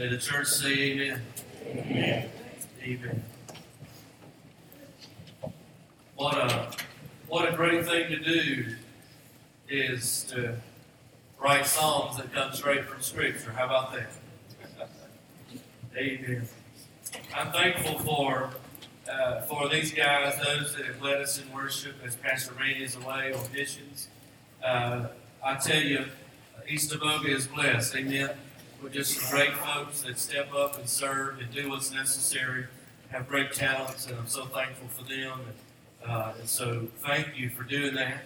[0.00, 1.20] May the church say amen.
[1.76, 2.30] Amen.
[2.82, 3.22] Amen.
[6.16, 6.70] What a
[7.28, 8.76] what a great thing to do
[9.68, 10.56] is to
[11.38, 13.52] write songs that come straight from Scripture.
[13.52, 14.88] How about that?
[15.94, 16.48] Amen.
[17.36, 18.48] I'm thankful for
[19.06, 22.96] uh, for these guys, those that have led us in worship as Pastor Randy is
[22.96, 24.08] away on missions.
[24.64, 25.08] Uh,
[25.44, 26.06] I tell you,
[26.66, 27.96] East Naboga is blessed.
[27.96, 28.30] Amen.
[28.82, 32.66] With just some great folks that step up and serve and do what's necessary,
[33.10, 35.40] have great talents, and I'm so thankful for them.
[35.46, 38.22] And, uh, and so, thank you for doing that.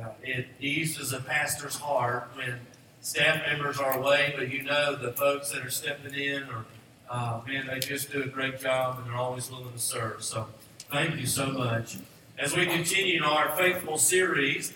[0.00, 2.60] Uh, it eases a pastor's heart when
[3.00, 6.64] staff members are away, but you know the folks that are stepping in or
[7.10, 10.22] uh, man, they just do a great job and they're always willing to serve.
[10.22, 10.46] So
[10.90, 11.96] thank you so much.
[12.38, 14.72] As we continue in our faithful series,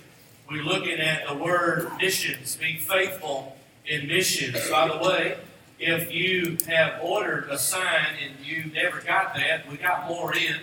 [0.50, 4.68] we're looking at the word missions, being faithful in missions.
[4.70, 5.38] By the way,
[5.78, 10.56] if you have ordered a sign and you never got that, we got more in.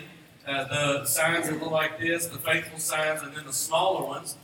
[0.48, 4.36] Uh, the signs that look like this, the faithful signs, and then the smaller ones.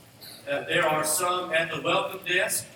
[0.48, 2.66] Uh, there are some at the welcome desk,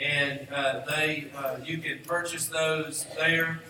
[0.00, 3.60] and uh, they uh, you can purchase those there.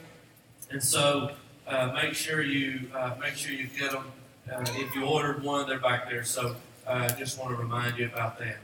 [0.70, 1.32] And so
[1.66, 4.04] uh, make sure you uh, make sure you get them.
[4.48, 6.24] If you ordered one, they're back there.
[6.24, 6.56] So
[6.88, 8.56] I just want to remind you about that.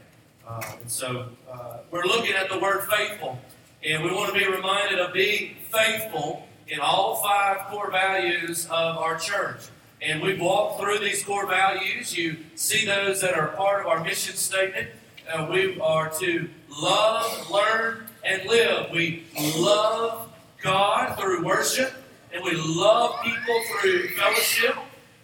[0.47, 3.37] Uh, and so uh, we're looking at the word faithful,
[3.83, 8.97] and we want to be reminded of being faithful in all five core values of
[8.97, 9.67] our church.
[10.01, 12.15] And we've walked through these core values.
[12.15, 14.89] You see those that are part of our mission statement.
[15.49, 16.49] we are to
[16.81, 18.91] love, learn, and live.
[18.91, 19.23] We
[19.57, 20.29] love
[20.61, 21.93] God through worship,
[22.33, 24.75] and we love people through fellowship.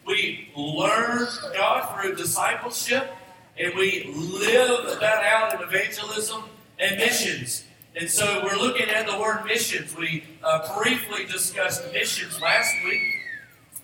[0.05, 3.13] We learn God through discipleship,
[3.57, 6.43] and we live that out in evangelism
[6.79, 7.63] and missions.
[7.95, 9.95] And so we're looking at the word missions.
[9.95, 13.01] We uh, briefly discussed missions last week,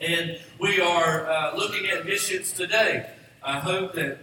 [0.02, 3.12] and we are uh, looking at missions today.
[3.44, 4.18] I hope that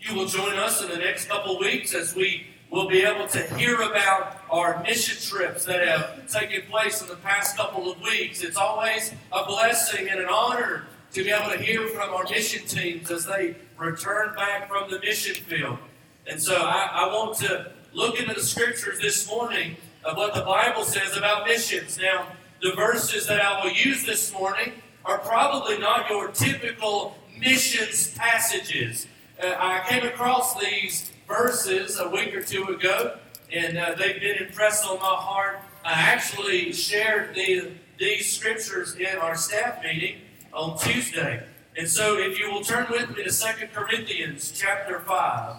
[0.00, 3.42] you will join us in the next couple weeks as we will be able to
[3.54, 8.42] hear about our mission trips that have taken place in the past couple of weeks.
[8.42, 12.66] It's always a blessing and an honor to be able to hear from our mission
[12.66, 15.78] teams as they return back from the mission field.
[16.26, 20.42] And so I, I want to look into the scriptures this morning of what the
[20.42, 21.98] Bible says about missions.
[21.98, 22.26] Now,
[22.62, 24.72] the verses that I will use this morning
[25.04, 29.06] are probably not your typical missions passages.
[29.42, 33.16] Uh, I came across these verses a week or two ago,
[33.52, 35.60] and uh, they've been impressed on my heart.
[35.84, 40.16] I actually shared the, these scriptures in our staff meeting
[40.52, 41.44] on Tuesday.
[41.76, 45.56] And so if you will turn with me to 2 Corinthians chapter 5.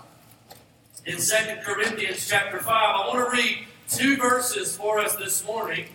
[1.06, 1.22] In 2
[1.64, 5.86] Corinthians chapter 5, I want to read two verses for us this morning.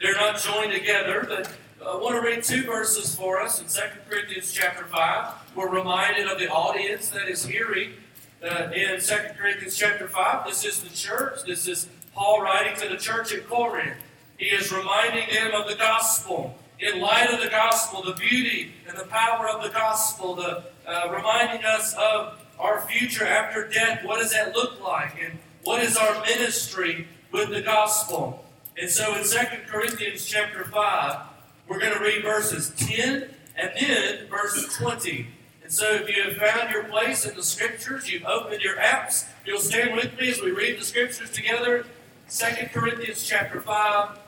[0.00, 1.50] They're not joined together, but
[1.86, 5.34] I want to read two verses for us in 2 Corinthians chapter 5.
[5.54, 7.92] We're reminded of the audience that is hearing
[8.42, 10.46] uh, in 2 Corinthians chapter 5.
[10.46, 11.44] This is the church.
[11.46, 13.96] This is Paul writing to the church at Corinth.
[14.38, 16.58] He is reminding them of the gospel.
[16.78, 21.10] In light of the gospel, the beauty and the power of the gospel, the uh,
[21.10, 24.04] reminding us of our future after death.
[24.04, 25.16] What does that look like?
[25.22, 28.44] And what is our ministry with the gospel?
[28.78, 31.20] And so in 2 Corinthians chapter 5,
[31.66, 35.26] we're going to read verses 10 and then verse 20.
[35.62, 39.26] And so if you have found your place in the scriptures, you've opened your apps,
[39.44, 41.86] you'll stand with me as we read the scriptures together.
[42.30, 44.18] 2 Corinthians chapter 5.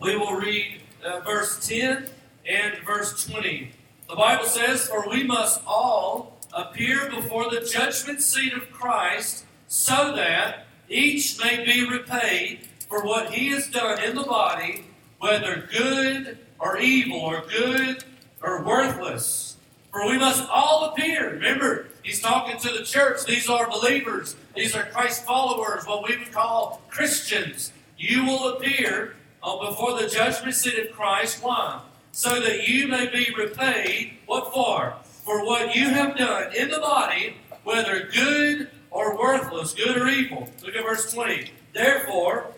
[0.00, 2.08] We will read uh, verse 10
[2.48, 3.70] and verse 20.
[4.08, 10.14] The Bible says, For we must all appear before the judgment seat of Christ, so
[10.16, 14.84] that each may be repaid for what he has done in the body,
[15.18, 18.04] whether good or evil, or good
[18.42, 19.56] or worthless.
[19.90, 21.32] For we must all appear.
[21.32, 23.24] Remember, he's talking to the church.
[23.24, 24.36] These are believers.
[24.54, 27.72] These are Christ followers, what we would call Christians.
[27.96, 31.42] You will appear Oh, before the judgment seat of Christ.
[31.42, 31.80] Why?
[32.12, 34.18] So that you may be repaid.
[34.26, 34.94] What for?
[35.24, 40.48] For what you have done in the body, whether good or worthless, good or evil.
[40.64, 41.50] Look at verse 20.
[41.72, 42.52] Therefore,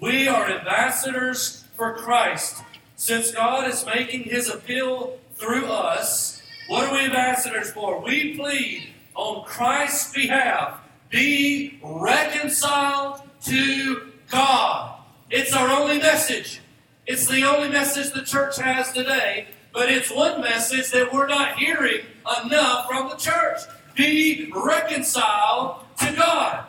[0.00, 2.62] we are ambassadors for Christ,
[2.96, 6.40] since God is making his appeal through us.
[6.68, 8.00] What are we ambassadors for?
[8.00, 14.99] We plead on Christ's behalf be reconciled to God.
[15.30, 16.60] It's our only message.
[17.06, 21.56] It's the only message the church has today, but it's one message that we're not
[21.56, 22.00] hearing
[22.44, 23.60] enough from the church.
[23.94, 26.64] Be reconciled to God.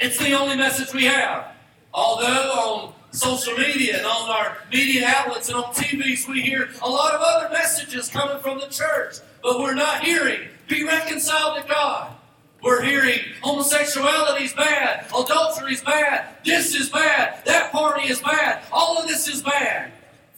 [0.00, 1.54] It's the only message we have.
[1.94, 6.88] Although on social media and on our media outlets and on TVs, we hear a
[6.88, 11.68] lot of other messages coming from the church, but we're not hearing be reconciled to
[11.68, 12.16] God.
[12.62, 18.62] We're hearing homosexuality is bad, adultery is bad, this is bad, that party is bad,
[18.70, 19.90] all of this is bad.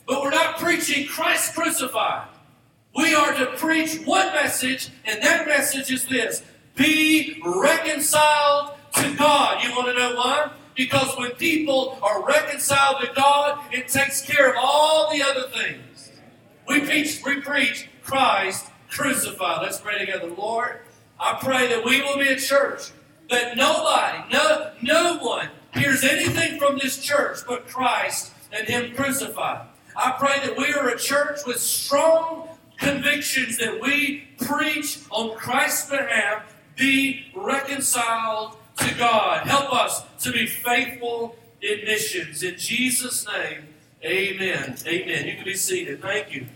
[0.06, 2.28] But we're not preaching Christ crucified.
[2.96, 6.42] We are to preach one message, and that message is this
[6.76, 9.62] be reconciled to God.
[9.62, 10.50] You want to know why?
[10.74, 16.12] Because when people are reconciled to God, it takes care of all the other things.
[16.66, 19.62] We preach, we preach Christ crucified.
[19.62, 20.28] Let's pray together.
[20.28, 20.80] Lord,
[21.18, 22.90] I pray that we will be a church
[23.30, 29.66] that nobody, no, no one hears anything from this church but Christ and Him crucified.
[29.96, 35.90] I pray that we are a church with strong convictions that we preach on Christ's
[35.90, 39.46] behalf be reconciled to God.
[39.46, 42.42] Help us to be faithful in missions.
[42.42, 43.68] In Jesus' name,
[44.04, 44.76] amen.
[44.86, 45.26] Amen.
[45.26, 46.02] You can be seated.
[46.02, 46.46] Thank you.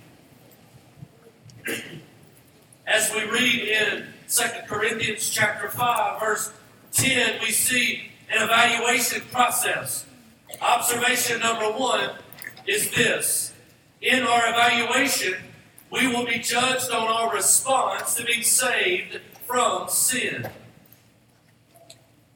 [2.87, 6.53] As we read in 2 Corinthians chapter 5, verse
[6.93, 10.05] 10, we see an evaluation process.
[10.61, 12.11] Observation number one
[12.67, 13.55] is this.
[14.03, 15.35] In our evaluation,
[15.91, 20.47] we will be judged on our response to being saved from sin.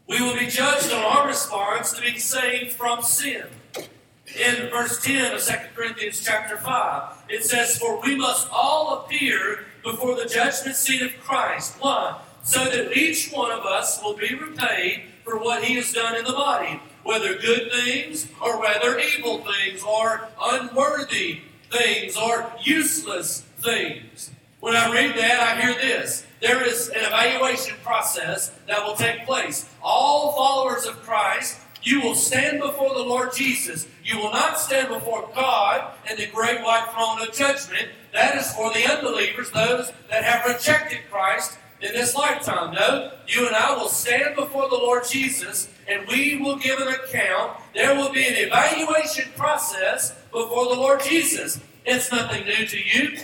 [0.09, 3.45] We will be judged on our response to being saved from sin.
[3.77, 9.67] In verse 10 of 2 Corinthians chapter 5, it says, For we must all appear
[9.83, 11.77] before the judgment seat of Christ.
[11.81, 12.21] Why?
[12.43, 16.25] So that each one of us will be repaid for what he has done in
[16.25, 21.41] the body, whether good things or whether evil things, or unworthy
[21.71, 24.31] things, or useless things.
[24.61, 26.25] When I read that, I hear this.
[26.41, 29.69] There is an evaluation process that will take place.
[29.83, 33.87] All followers of Christ, you will stand before the Lord Jesus.
[34.05, 37.89] You will not stand before God and the great white throne of judgment.
[38.13, 42.75] That is for the unbelievers, those that have rejected Christ in this lifetime.
[42.75, 46.89] No, you and I will stand before the Lord Jesus and we will give an
[46.89, 47.59] account.
[47.75, 51.61] There will be an evaluation process before the Lord Jesus.
[51.85, 53.19] It's nothing new to you.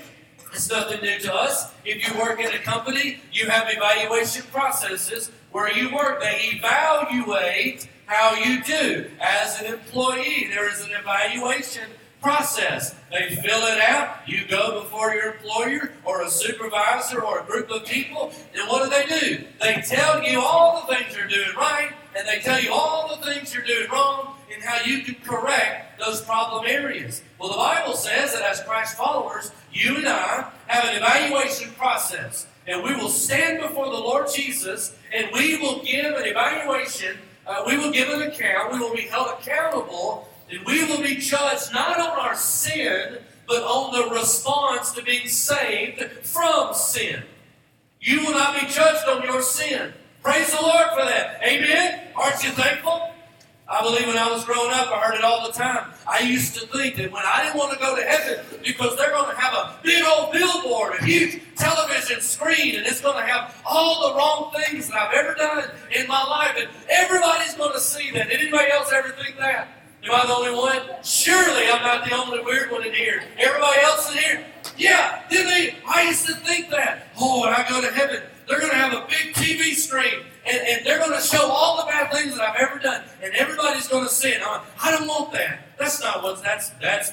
[0.52, 1.72] It's nothing new to us.
[1.84, 6.20] If you work in a company, you have evaluation processes where you work.
[6.20, 10.48] They evaluate how you do as an employee.
[10.48, 11.90] There is an evaluation
[12.22, 12.94] process.
[13.12, 14.26] They fill it out.
[14.26, 18.82] You go before your employer or a supervisor or a group of people, and what
[18.82, 19.44] do they do?
[19.60, 23.26] They tell you all the things you're doing right, and they tell you all the
[23.26, 27.22] things you're doing wrong, and how you can correct those problem areas.
[27.38, 32.46] Well, the Bible says that as Christ followers, you and I have an evaluation process,
[32.66, 37.18] and we will stand before the Lord Jesus, and we will give an evaluation.
[37.48, 38.74] Uh, we will give an account.
[38.74, 43.62] We will be held accountable, and we will be judged not on our sin, but
[43.62, 47.22] on the response to being saved from sin.
[48.00, 49.94] You will not be judged on your sin.
[50.22, 51.40] Praise the Lord for that.
[51.42, 52.00] Amen.
[52.14, 53.14] Aren't you thankful?
[53.70, 55.90] I believe when I was growing up, I heard it all the time.
[56.06, 59.10] I used to think that when I didn't want to go to heaven because they're
[59.10, 63.30] going to have a big old billboard, a huge television screen, and it's going to
[63.30, 67.74] have all the wrong things that I've ever done in my life, and everybody's going
[67.74, 68.30] to see that.
[68.30, 69.68] Anybody else ever think that?
[70.02, 70.80] Am I the only one?
[71.02, 73.22] Surely I'm not the only weird one in here.
[73.36, 74.46] Everybody else in here?
[74.78, 75.76] Yeah, did they?
[75.86, 77.08] I used to think that.
[77.20, 80.56] Oh, when I go to heaven, they're going to have a big TV screen and,
[80.66, 83.88] and they're going to show all the bad things that I've ever done, and everybody's
[83.88, 84.42] going to see it.
[84.44, 85.76] I'm, I don't want that.
[85.78, 87.12] That's not what's that's that's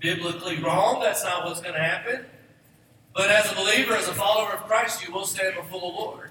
[0.00, 1.00] biblically wrong.
[1.00, 2.24] That's not what's going to happen.
[3.14, 6.30] But as a believer, as a follower of Christ, you will stand before the Lord,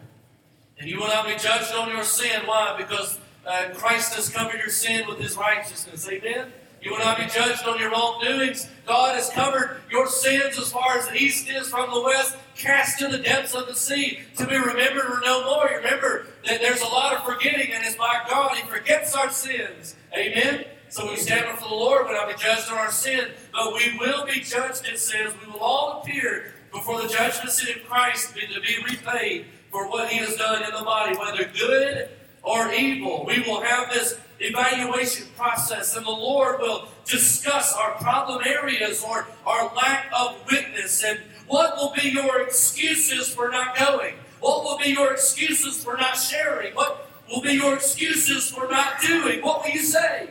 [0.79, 2.43] and you will not be judged on your sin.
[2.46, 2.75] Why?
[2.77, 6.07] Because uh, Christ has covered your sin with His righteousness.
[6.10, 6.51] Amen.
[6.81, 8.69] You will not be judged on your wrongdoings.
[8.86, 13.00] God has covered your sins as far as the east is from the west, cast
[13.00, 15.69] to the depths of the sea, to be remembered or no more.
[15.75, 19.96] Remember that there's a lot of forgetting, and it's by God, He forgets our sins.
[20.15, 20.65] Amen?
[20.89, 23.98] So we stand before the Lord, will not be judged on our sin, but we
[23.98, 25.34] will be judged, it says.
[25.46, 30.10] We will all appear before the judgment seat of Christ to be repaid for what
[30.10, 32.10] He has done in the body, whether good
[32.48, 33.25] or evil.
[33.25, 39.27] We will have this evaluation process, and the Lord will discuss our problem areas or
[39.46, 44.16] our lack of witness and what will be your excuses for not going?
[44.42, 46.75] What will be your excuses for not sharing?
[46.75, 49.42] What will be your excuses for not doing?
[49.42, 50.30] What will you say?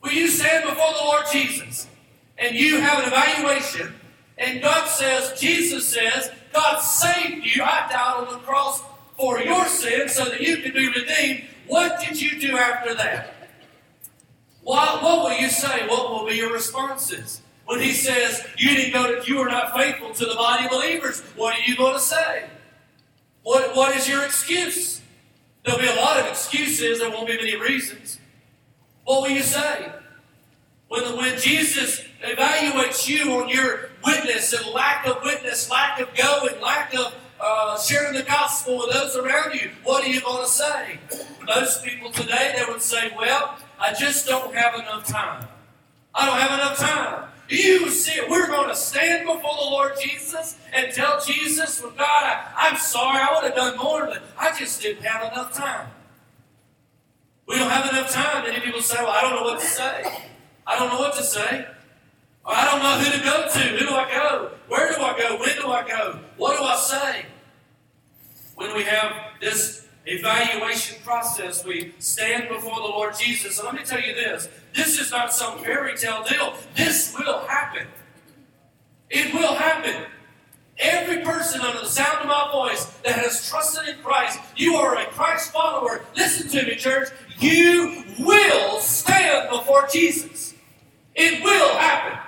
[0.00, 1.88] Will you stand before the Lord Jesus
[2.38, 3.94] and you have an evaluation
[4.38, 7.62] and God says, Jesus says, God saved you.
[7.62, 8.82] I died on the cross
[9.18, 11.44] for your sins so that you could be redeemed.
[11.66, 13.34] What did you do after that?
[14.62, 15.86] What, what will you say?
[15.88, 17.42] What will be your responses?
[17.66, 20.70] When he says you didn't go to, you are not faithful to the body of
[20.70, 22.48] believers, what are you going to say?
[23.42, 25.02] What, what is your excuse?
[25.64, 26.98] There'll be a lot of excuses.
[26.98, 28.18] There won't be many reasons.
[29.04, 29.92] What will you say?
[30.88, 36.60] When, when Jesus evaluates you on your witness and lack of witness, lack of going,
[36.62, 40.50] lack of uh, sharing the gospel with those around you, what are you going to
[40.50, 40.98] say?
[41.46, 45.46] Most people today, they would say, well, I just don't have enough time.
[46.14, 47.28] I don't have enough time.
[47.48, 52.38] You see, we're going to stand before the Lord Jesus and tell Jesus, well, God,
[52.56, 55.88] I, am sorry, I would have done more, but I just didn't have enough time.
[57.46, 58.44] We don't have enough time.
[58.44, 60.28] Many people say, well, I don't know what to say.
[60.66, 61.66] I don't know what to say.
[62.44, 63.58] I don't know who to go to.
[63.78, 64.50] Who do I go?
[64.68, 65.38] Where do I go?
[65.38, 66.20] When do I go?
[66.36, 67.26] What do I say?
[68.54, 73.58] When we have this evaluation process, we stand before the Lord Jesus.
[73.58, 76.54] And let me tell you this this is not some fairy tale deal.
[76.74, 77.86] This will happen.
[79.10, 80.04] It will happen.
[80.78, 84.96] Every person under the sound of my voice that has trusted in Christ, you are
[84.96, 86.04] a Christ follower.
[86.14, 87.08] Listen to me, church.
[87.40, 90.54] You will stand before Jesus.
[91.16, 92.27] It will happen.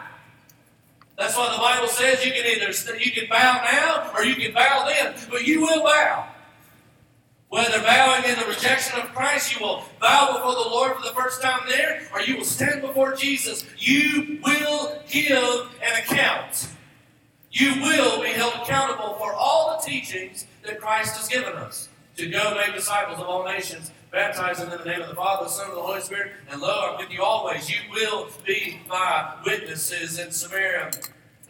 [1.20, 4.54] That's why the Bible says you can either you can bow now or you can
[4.54, 6.26] bow then, but you will bow.
[7.50, 11.14] Whether bowing in the rejection of Christ, you will bow before the Lord for the
[11.14, 13.66] first time there, or you will stand before Jesus.
[13.76, 16.68] You will give an account.
[17.52, 22.30] You will be held accountable for all the teachings that Christ has given us to
[22.30, 25.50] go make disciples of all nations, baptizing them in the name of the Father, the
[25.50, 26.32] Son, and the Holy Spirit.
[26.50, 27.70] And lo, I'm with you always.
[27.70, 30.90] You will be my witnesses in Samaria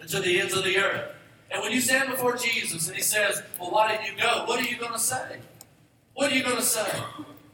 [0.07, 1.15] to the ends of the earth.
[1.51, 4.45] And when you stand before Jesus and he says, Well, why didn't you go?
[4.47, 5.39] What are you going to say?
[6.15, 6.89] What are you going to say?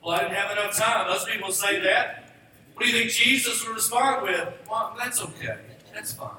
[0.02, 1.08] Well, I didn't have enough time.
[1.08, 2.34] Most people say that.
[2.74, 4.48] What do you think Jesus would respond with?
[4.68, 5.56] Well, that's okay.
[5.94, 6.30] That's fine.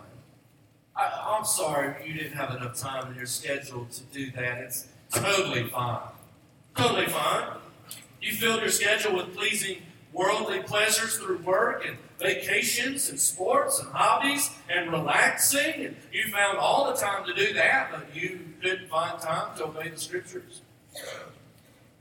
[0.96, 4.58] I, am sorry you didn't have enough time in your schedule to do that.
[4.60, 6.00] It's totally fine.
[6.76, 7.58] Totally fine.
[8.22, 9.84] You filled your schedule with pleasing
[10.14, 16.58] worldly pleasures through work and vacations and sports and hobbies and relaxing, and you found
[16.58, 20.62] all the time to do that, but you couldn't find time to obey the scriptures.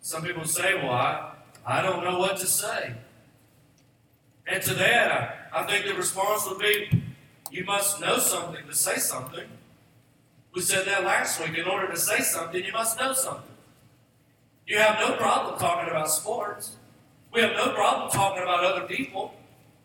[0.00, 1.32] Some people say, well, I,
[1.66, 2.94] I don't know what to say.
[4.46, 5.10] And to that,
[5.52, 7.02] I, I think the response would be,
[7.50, 9.46] you must know something to say something.
[10.54, 11.58] We said that last week.
[11.58, 13.55] In order to say something, you must know something.
[14.66, 16.76] You have no problem talking about sports.
[17.32, 19.34] We have no problem talking about other people.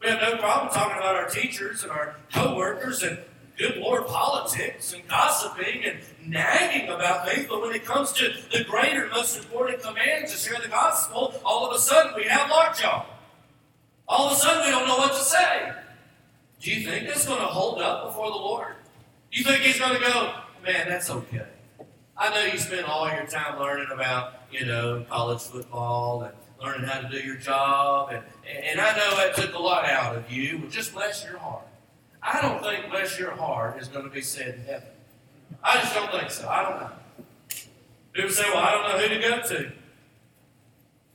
[0.01, 3.19] We have no problem talking about our teachers and our co-workers and
[3.57, 8.63] good Lord, politics and gossiping and nagging about things, but when it comes to the
[8.63, 13.05] greater, most important command to share the gospel, all of a sudden we have lockjaw.
[14.07, 15.71] All of a sudden we don't know what to say.
[16.59, 18.75] Do you think that's going to hold up before the Lord?
[19.31, 20.33] You think He's going to go,
[20.65, 21.45] man, that's okay?
[22.17, 26.87] I know you spend all your time learning about, you know, college football and learning
[26.87, 30.31] how to do your job, and, and I know that took a lot out of
[30.31, 30.59] you.
[30.59, 31.67] Well, just bless your heart.
[32.21, 34.87] I don't think bless your heart is going to be said in heaven.
[35.63, 36.47] I just don't think so.
[36.47, 36.91] I don't know.
[38.13, 39.71] People say, well, I don't know who to go to.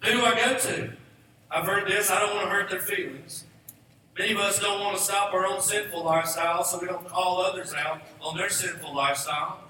[0.04, 0.92] Who do I go to?
[1.50, 2.10] I've heard this.
[2.10, 3.44] I don't want to hurt their feelings.
[4.18, 7.40] Many of us don't want to stop our own sinful lifestyle so we don't call
[7.40, 9.60] others out on their sinful lifestyle.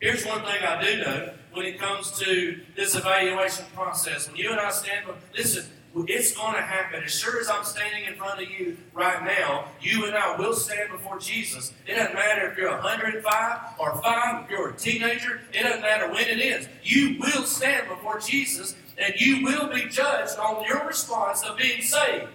[0.00, 4.28] Here's one thing I do know when it comes to this evaluation process.
[4.28, 5.64] When you and I stand, listen,
[6.06, 7.02] it's going to happen.
[7.02, 10.52] As sure as I'm standing in front of you right now, you and I will
[10.52, 11.72] stand before Jesus.
[11.86, 16.12] It doesn't matter if you're 105 or 5, if you're a teenager, it doesn't matter
[16.12, 16.68] when it is.
[16.82, 21.80] You will stand before Jesus and you will be judged on your response of being
[21.80, 22.28] saved.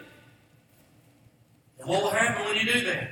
[1.80, 3.12] And what will happen when you do that?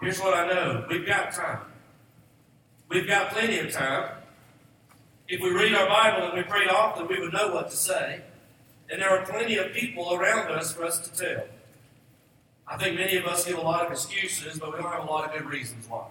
[0.00, 1.60] Here's what I know we've got time.
[2.88, 4.15] We've got plenty of time.
[5.28, 8.20] If we read our Bible and we pray often, we would know what to say.
[8.90, 11.44] And there are plenty of people around us for us to tell.
[12.68, 15.10] I think many of us give a lot of excuses, but we don't have a
[15.10, 16.06] lot of good reasons why.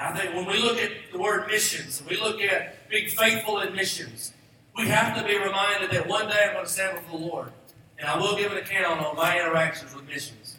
[0.00, 3.74] I think when we look at the word missions, we look at being faithful in
[3.74, 4.32] missions,
[4.76, 7.52] we have to be reminded that one day I'm going to stand before the Lord,
[7.98, 10.58] and I will give an account on my interactions with missions.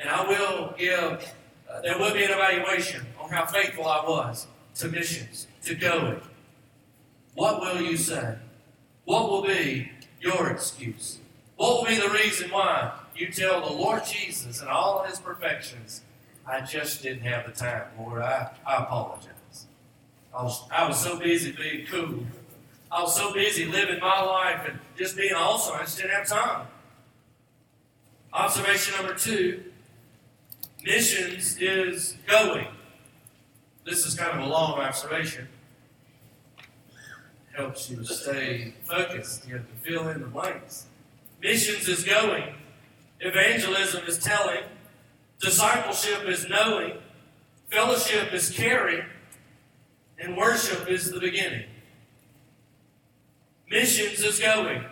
[0.00, 1.32] And I will give,
[1.70, 6.20] uh, there will be an evaluation on how faithful I was to missions, to going.
[7.34, 8.36] What will you say?
[9.04, 9.90] What will be
[10.20, 11.18] your excuse?
[11.56, 16.02] What will be the reason why you tell the Lord Jesus and all his perfections,
[16.46, 18.22] I just didn't have the time, Lord.
[18.22, 19.66] I, I apologize.
[20.36, 22.24] I was, I was so busy being cool.
[22.90, 26.26] I was so busy living my life and just being awesome, I just didn't have
[26.26, 26.66] time.
[28.32, 29.62] Observation number two
[30.84, 32.66] missions is going.
[33.84, 35.48] This is kind of a long observation.
[37.56, 39.46] Helps you stay focused.
[39.46, 40.86] You have to fill in the blanks.
[41.42, 42.54] Missions is going.
[43.20, 44.62] Evangelism is telling.
[45.40, 46.94] Discipleship is knowing.
[47.70, 49.04] Fellowship is caring.
[50.18, 51.64] And worship is the beginning.
[53.68, 54.84] Missions is going.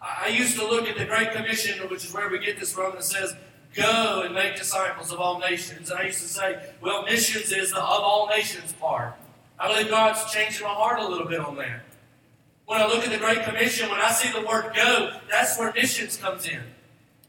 [0.00, 2.92] I used to look at the Great Commission, which is where we get this from,
[2.92, 3.34] that says,
[3.74, 5.90] Go and make disciples of all nations.
[5.90, 9.14] And I used to say, well, missions is the of all nations part.
[9.58, 11.80] I believe God's changing my heart a little bit on that.
[12.66, 15.72] When I look at the Great Commission, when I see the word go, that's where
[15.72, 16.62] missions comes in.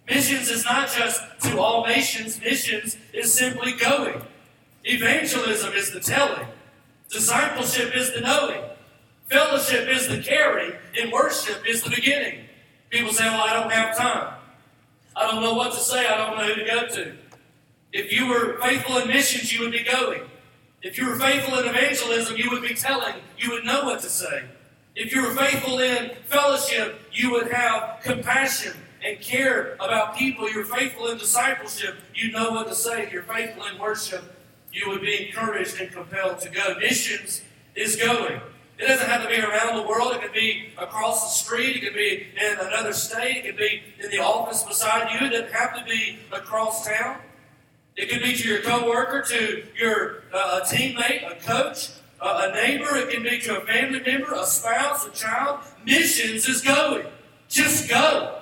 [0.08, 4.22] Missions is not just to all nations, missions is simply going.
[4.84, 6.48] Evangelism is the telling,
[7.10, 8.62] discipleship is the knowing,
[9.30, 12.42] fellowship is the caring, and worship is the beginning.
[12.92, 14.35] People say, Well, I don't have time.
[15.16, 16.06] I don't know what to say.
[16.08, 17.16] I don't know who to go to.
[17.94, 20.24] If you were faithful in missions, you would be going.
[20.82, 23.16] If you were faithful in evangelism, you would be telling.
[23.38, 24.44] You would know what to say.
[24.96, 30.50] If you were faithful in fellowship, you would have compassion and care about people.
[30.50, 33.04] You're faithful in discipleship, you know what to say.
[33.04, 34.24] If you're faithful in worship,
[34.72, 36.76] you would be encouraged and compelled to go.
[36.80, 37.42] Missions
[37.76, 38.42] is going.
[38.78, 40.14] It doesn't have to be around the world.
[40.14, 41.78] It could be across the street.
[41.78, 43.46] It could be in another state.
[43.46, 45.28] It could be in the office beside you.
[45.28, 47.20] It doesn't have to be across town.
[47.96, 52.54] It could be to your coworker, to your uh, a teammate, a coach, uh, a
[52.54, 52.98] neighbor.
[52.98, 55.62] It can be to a family member, a spouse, a child.
[55.86, 57.06] Missions is going.
[57.48, 58.42] Just go.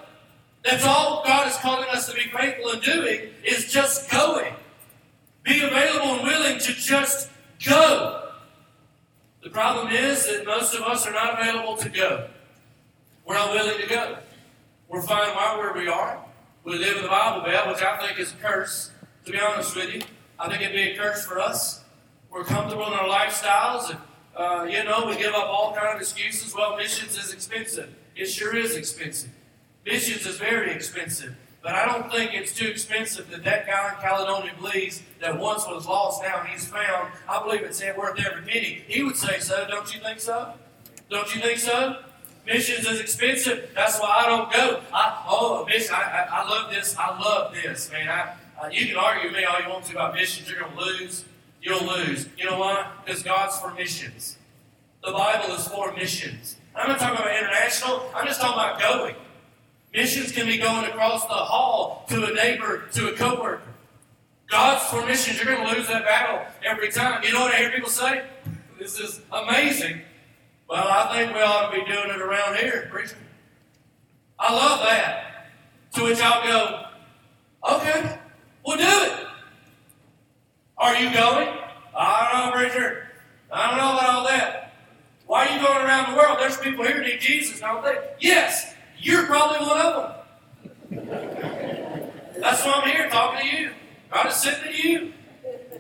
[0.63, 4.53] That's all God is calling us to be faithful in doing is just going.
[5.43, 7.29] Be available and willing to just
[7.63, 8.22] go.
[9.43, 12.29] The problem is that most of us are not available to go.
[13.25, 14.17] We're not willing to go.
[14.87, 16.23] We're fine right where we are.
[16.63, 18.91] We live in the Bible Belt, which I think is a curse,
[19.25, 20.01] to be honest with you.
[20.39, 21.83] I think it'd be a curse for us.
[22.31, 23.99] We're comfortable in our lifestyles, and,
[24.37, 26.55] uh, you know, we give up all kind of excuses.
[26.55, 27.93] Well, missions is expensive.
[28.15, 29.31] It sure is expensive.
[29.85, 31.35] Missions is very expensive.
[31.63, 35.65] But I don't think it's too expensive that that guy in Caledonia believes that once
[35.65, 37.13] was lost, now he's found.
[37.27, 38.83] I believe it's worth every penny.
[38.85, 39.65] He would say so.
[39.69, 40.53] Don't you think so?
[41.09, 42.03] Don't you think so?
[42.45, 43.71] Missions is expensive.
[43.73, 44.81] That's why I don't go.
[44.93, 46.97] I, oh, mission, I, I, I love this.
[46.97, 48.09] I love this, man.
[48.09, 50.49] I, uh, you can argue with me all you want to about missions.
[50.49, 51.23] You're going to lose.
[51.61, 52.27] You'll lose.
[52.37, 52.91] You know why?
[53.05, 54.37] Because God's for missions.
[55.01, 56.57] The Bible is for missions.
[56.75, 58.09] I'm not talking about international.
[58.13, 59.15] I'm just talking about going.
[59.93, 63.61] Missions can be going across the hall to a neighbor, to a coworker.
[64.49, 67.23] God's for missions, you're going to lose that battle every time.
[67.23, 68.23] You know what I hear people say?
[68.79, 70.01] This is amazing.
[70.67, 73.17] Well, I think we ought to be doing it around here, preacher.
[74.39, 75.51] I love that.
[75.95, 76.85] To which I'll go,
[77.75, 78.17] okay,
[78.65, 79.27] we'll do it.
[80.77, 81.49] Are you going?
[81.95, 83.07] I don't know, preacher.
[83.51, 84.73] I don't know about all that.
[85.27, 86.39] Why are you going around the world?
[86.39, 87.95] There's people here who need Jesus, don't they?
[88.19, 88.72] Yes.
[89.03, 90.15] You're probably one of
[90.89, 91.07] them.
[92.39, 93.71] That's why I'm here talking to you.
[94.13, 95.13] I'm just sitting to you.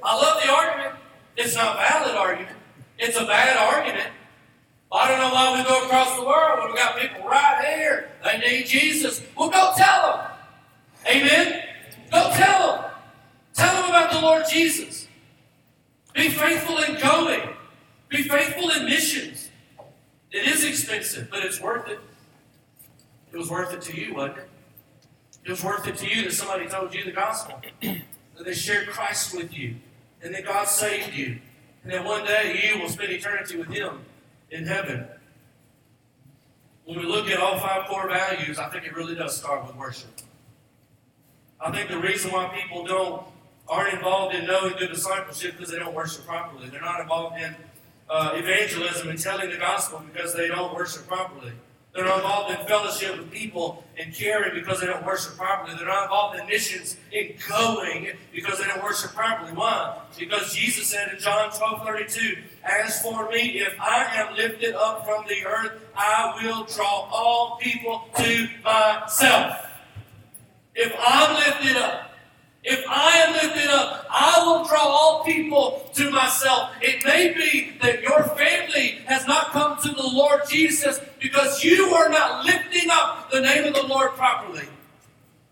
[0.03, 0.95] I love the argument.
[1.37, 2.57] It's not a valid argument.
[2.99, 4.09] It's a bad argument.
[4.91, 8.09] I don't know why we go across the world when we got people right here.
[8.25, 9.21] They need Jesus.
[9.37, 10.31] Well, go tell them.
[11.09, 11.63] Amen?
[12.11, 12.91] Go tell them.
[13.53, 15.07] Tell them about the Lord Jesus.
[16.13, 17.41] Be faithful in going.
[18.09, 19.49] Be faithful in missions.
[20.29, 21.99] It is expensive, but it's worth it.
[23.33, 24.49] It was worth it to you, wasn't it?
[25.45, 28.87] It was worth it to you that somebody told you the gospel, that they shared
[28.87, 29.75] Christ with you,
[30.21, 31.39] and that God saved you,
[31.83, 34.05] and that one day you will spend eternity with Him
[34.51, 35.05] in heaven.
[36.85, 39.75] When we look at all five core values, I think it really does start with
[39.75, 40.11] worship.
[41.59, 43.23] I think the reason why people don't
[43.67, 46.69] aren't involved in knowing good discipleship because they don't worship properly.
[46.69, 47.55] They're not involved in
[48.09, 51.53] uh, evangelism and telling the gospel because they don't worship properly.
[51.93, 55.75] They're not involved in fellowship with people and caring because they don't worship properly.
[55.77, 59.51] They're not involved in missions and going because they don't worship properly.
[59.51, 59.99] Why?
[60.17, 65.05] Because Jesus said in John 12 32, As for me, if I am lifted up
[65.05, 69.67] from the earth, I will draw all people to myself.
[70.73, 72.12] If I'm lifted up,
[72.63, 76.71] if I am lifted up, I will draw all people to myself.
[76.81, 81.93] It may be that your family has not come to the Lord Jesus because you
[81.93, 84.67] are not lifting up the name of the Lord properly.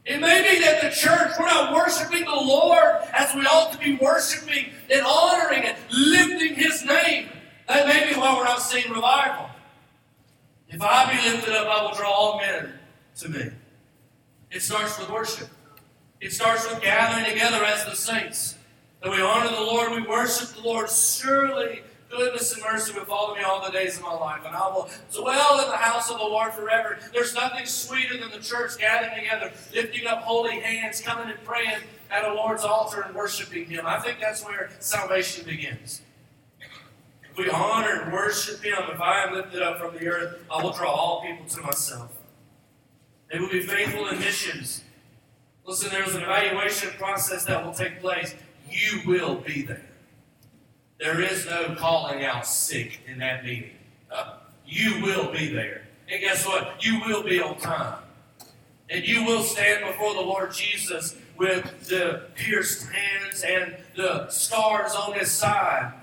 [0.05, 3.77] It may be that the church, we're not worshiping the Lord as we ought to
[3.77, 7.29] be worshiping and honoring and lifting His name.
[7.67, 9.49] That may be why we're not seeing revival.
[10.69, 12.79] If I be lifted up, I will draw all men
[13.17, 13.49] to me.
[14.49, 15.49] It starts with worship.
[16.21, 18.55] It starts with gathering together as the saints.
[19.01, 20.87] That we honor the Lord, we worship the Lord.
[20.89, 21.81] Surely
[22.11, 24.89] goodness and mercy will follow me all the days of my life, and I will
[25.11, 26.99] dwell in the house of the Lord forever.
[27.11, 31.79] There's nothing sweeter than the church gathering together, lifting up holy hands, coming and praying
[32.11, 33.85] at a Lord's altar and worshiping Him.
[33.87, 36.01] I think that's where salvation begins.
[37.31, 40.61] If we honor and worship Him, if I am lifted up from the earth, I
[40.61, 42.11] will draw all people to myself.
[43.31, 44.83] They will be faithful in missions.
[45.71, 48.35] Listen, there's an evaluation process that will take place.
[48.69, 49.85] You will be there.
[50.99, 53.77] There is no calling out sick in that meeting.
[54.13, 54.33] Uh,
[54.67, 55.87] you will be there.
[56.09, 56.83] And guess what?
[56.83, 57.99] You will be on time.
[58.89, 64.93] And you will stand before the Lord Jesus with the pierced hands and the scars
[64.93, 65.93] on his side.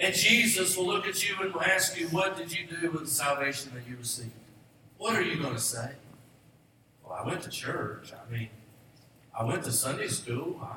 [0.00, 3.02] And Jesus will look at you and will ask you, What did you do with
[3.02, 4.32] the salvation that you received?
[4.98, 5.92] What are you going to say?
[7.12, 8.12] I went to church.
[8.12, 8.48] I mean,
[9.38, 10.60] I went to Sunday school.
[10.62, 10.76] I,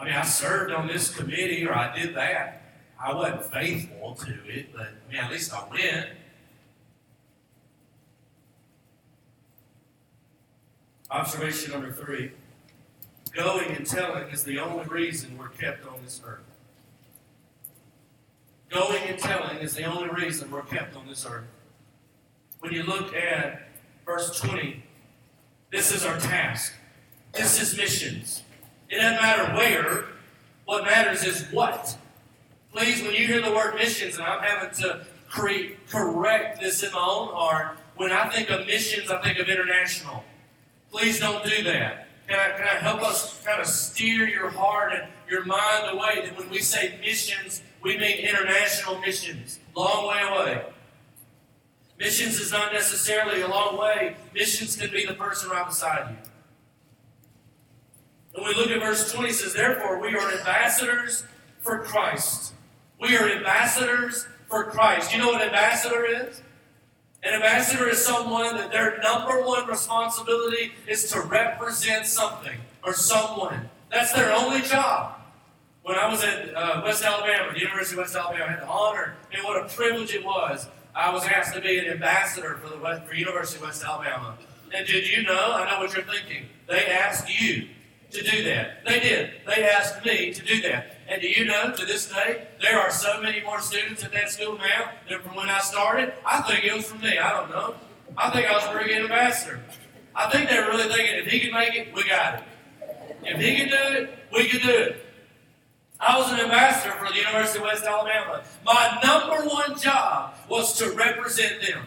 [0.00, 2.62] I mean, I served on this committee or I did that.
[3.02, 6.06] I wasn't faithful to it, but I mean, at least I went.
[11.10, 12.32] Observation number three
[13.32, 16.40] going and telling is the only reason we're kept on this earth.
[18.70, 21.46] Going and telling is the only reason we're kept on this earth.
[22.60, 23.68] When you look at
[24.04, 24.82] verse 20,
[25.70, 26.74] this is our task.
[27.32, 28.42] This is missions.
[28.88, 30.04] It doesn't matter where,
[30.64, 31.96] what matters is what.
[32.72, 36.92] Please, when you hear the word missions, and I'm having to create, correct this in
[36.92, 40.24] my own heart, when I think of missions, I think of international.
[40.90, 42.08] Please don't do that.
[42.28, 46.24] Can I, can I help us kind of steer your heart and your mind away
[46.24, 50.64] that when we say missions, we mean international missions, long way away.
[52.00, 54.16] Missions is not necessarily a long way.
[54.34, 56.16] Missions can be the person right beside you.
[58.32, 61.24] When we look at verse 20, it says, Therefore, we are ambassadors
[61.60, 62.54] for Christ.
[62.98, 65.12] We are ambassadors for Christ.
[65.12, 66.40] You know what an ambassador is?
[67.22, 73.68] An ambassador is someone that their number one responsibility is to represent something or someone.
[73.90, 75.16] That's their only job.
[75.82, 78.68] When I was at uh, West Alabama, the University of West Alabama, I had the
[78.68, 80.66] honor and what a privilege it was.
[80.94, 84.36] I was asked to be an ambassador for the West, for University of West Alabama.
[84.74, 85.52] And did you know?
[85.52, 86.46] I know what you're thinking.
[86.68, 87.68] They asked you
[88.10, 88.84] to do that.
[88.84, 89.32] They did.
[89.46, 90.98] They asked me to do that.
[91.08, 94.30] And do you know, to this day, there are so many more students at that
[94.30, 96.12] school now than from when I started?
[96.24, 97.18] I think it was from me.
[97.18, 97.74] I don't know.
[98.16, 99.60] I think I was a pretty good ambassador.
[100.14, 102.44] I think they were really thinking, if he can make it, we got it.
[103.22, 105.06] If he can do it, we can do it.
[106.00, 108.42] I was an ambassador for the University of West Alabama.
[108.64, 111.82] My number one job was to represent them.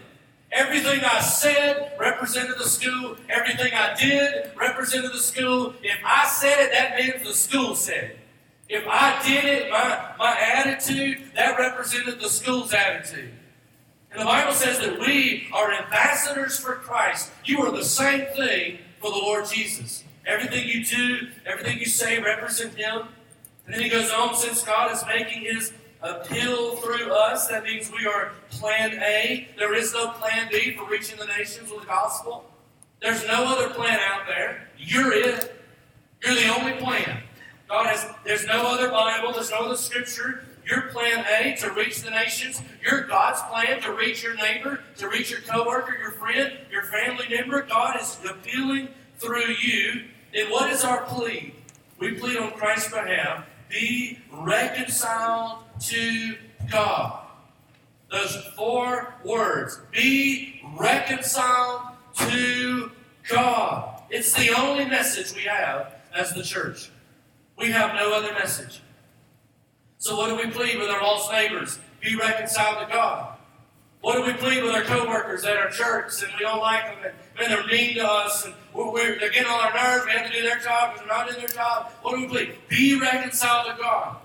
[0.52, 3.18] Everything I said represented the school.
[3.28, 5.74] Everything I did represented the school.
[5.82, 8.20] If I said it, that means the school said it.
[8.70, 13.32] If I did it, my, my attitude, that represented the school's attitude.
[14.12, 17.32] And the Bible says that we are ambassadors for Christ.
[17.46, 20.04] You are the same thing for the Lord Jesus.
[20.26, 23.08] Everything you do, everything you say represent Him.
[23.66, 25.72] And then he goes on, since God is making his
[26.02, 29.48] appeal through us, that means we are plan A.
[29.58, 32.46] There is no plan B for reaching the nations with the gospel.
[33.02, 34.68] There's no other plan out there.
[34.78, 35.62] You're it.
[36.24, 37.24] You're the only plan.
[37.70, 40.46] God has, there's no other Bible, there's no other scripture.
[40.66, 45.10] Your plan A to reach the nations, your God's plan to reach your neighbor, to
[45.10, 47.64] reach your coworker, your friend, your family member.
[47.64, 50.06] God is appealing through you.
[50.34, 51.54] And what is our plea?
[52.00, 56.36] We plead on Christ's behalf be reconciled to
[56.72, 57.26] God.
[58.12, 61.82] Those four words be reconciled
[62.18, 62.92] to
[63.28, 64.04] God.
[64.12, 66.92] It's the only message we have as the church.
[67.58, 68.82] We have no other message.
[69.98, 71.80] So, what do we plead with our lost neighbors?
[72.02, 73.33] Be reconciled to God.
[74.04, 76.98] What do we plead with our coworkers at our church and we don't like them
[77.06, 80.12] and, and they're mean to us and we're, we're, they're getting on our nerves, we
[80.12, 81.90] have to do their job because they're not doing their job?
[82.02, 82.54] What do we plead?
[82.68, 84.18] Be reconciled to God.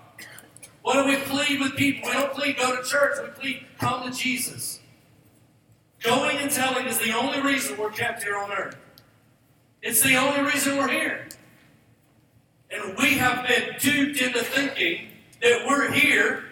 [0.82, 2.08] What do we plead with people?
[2.08, 4.80] We don't plead go to church, we plead come to Jesus.
[6.02, 8.76] Going and telling is the only reason we're kept here on earth.
[9.80, 11.28] It's the only reason we're here.
[12.72, 15.06] And we have been duped into thinking
[15.40, 16.46] that we're here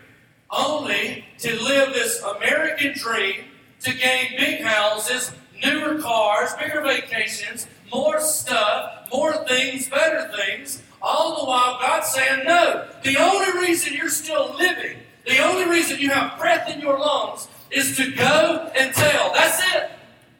[0.48, 3.44] only to live this American dream
[3.80, 5.32] to gain big houses,
[5.64, 10.82] newer cars, bigger vacations, more stuff, more things, better things.
[11.00, 14.96] All the while, God's saying, No, the only reason you're still living,
[15.26, 19.32] the only reason you have breath in your lungs is to go and tell.
[19.34, 19.90] That's it.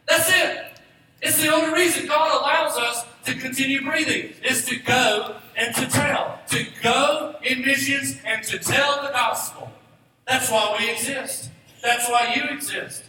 [0.09, 0.81] That's it.
[1.23, 5.87] It's the only reason God allows us to continue breathing is to go and to
[5.89, 6.39] tell.
[6.49, 9.71] To go in missions and to tell the gospel.
[10.27, 11.51] That's why we exist.
[11.83, 13.05] That's why you exist.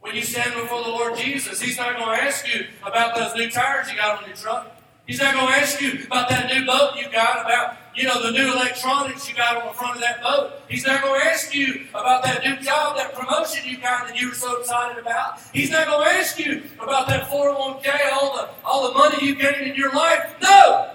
[0.00, 3.34] When you stand before the Lord Jesus, He's not going to ask you about those
[3.34, 4.74] new tires you got on your truck.
[5.06, 8.22] He's not going to ask you about that new boat you got, about you know
[8.22, 10.52] the new electronics you got on the front of that boat.
[10.68, 14.20] He's not going to ask you about that new job, that promotion you got that
[14.20, 15.40] you were so excited about.
[15.52, 19.34] He's not going to ask you about that 401k, all the all the money you
[19.34, 20.36] gained in your life.
[20.42, 20.94] No.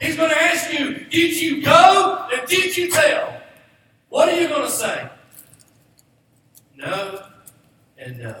[0.00, 3.40] He's going to ask you, did you go and did you tell?
[4.14, 5.08] What are you going to say?
[6.76, 7.20] No
[7.98, 8.36] and no.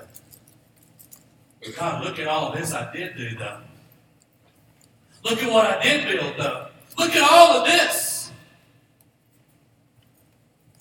[1.76, 3.58] God, look at all this I did do, though.
[5.24, 6.68] Look at what I did build, though.
[6.96, 8.30] Look at all of this.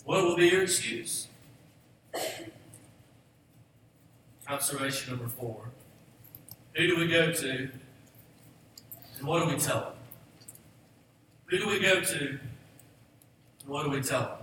[0.06, 1.28] What will be your excuse?
[4.48, 5.72] Observation number four.
[6.74, 7.70] Who do we go to?
[9.18, 9.94] And what do we tell them?
[11.48, 12.28] Who do we go to?
[12.28, 12.40] And
[13.66, 14.43] what do we tell them?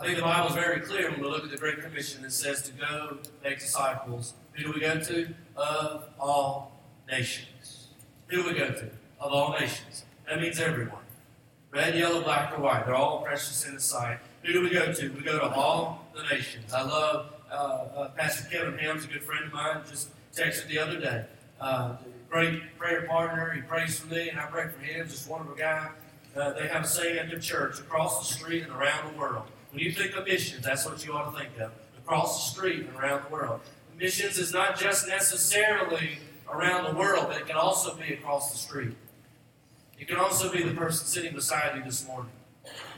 [0.00, 2.24] I think the Bible is very clear when we look at the Great Commission.
[2.24, 4.32] It says to go make disciples.
[4.54, 5.28] Who do we go to?
[5.56, 7.88] Of all nations.
[8.28, 8.90] Who do we go to?
[9.20, 10.06] Of all nations.
[10.26, 11.02] That means everyone.
[11.70, 12.86] Red, yellow, black, or white.
[12.86, 14.20] They're all precious in the sight.
[14.42, 15.08] Who do we go to?
[15.10, 16.72] We go to all the nations.
[16.72, 19.82] I love uh, uh, Pastor Kevin Ham's a good friend of mine.
[19.86, 21.26] Just texted the other day.
[21.60, 21.96] Uh,
[22.30, 23.52] great prayer partner.
[23.52, 25.06] He prays for me, and I pray for him.
[25.06, 25.90] Just wonderful guy.
[26.34, 29.44] Uh, they have a saying at the church across the street and around the world.
[29.70, 32.86] When you think of missions, that's what you ought to think of across the street
[32.86, 33.60] and around the world.
[33.96, 36.18] Missions is not just necessarily
[36.52, 38.96] around the world, but it can also be across the street.
[39.98, 42.32] It can also be the person sitting beside you this morning.